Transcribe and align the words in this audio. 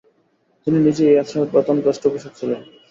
তিনি 0.67 0.77
নিজেই 0.79 1.09
এই 1.11 1.19
আশ্রমের 1.21 1.51
প্রধান 1.53 1.77
পৃষ্ঠপোষক 1.83 2.31
ছিলেন। 2.39 2.61